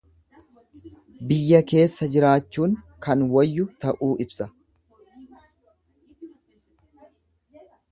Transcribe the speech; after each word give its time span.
Biyya 1.31 1.59
keessa 1.71 2.07
jiraachuun 2.15 2.73
kan 3.07 3.21
wayyu 3.35 3.67
ta'u 3.85 4.11
ibsa. 4.27 4.49